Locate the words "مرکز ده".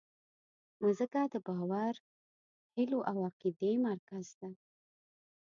3.87-4.49